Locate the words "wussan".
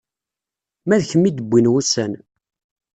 1.71-2.13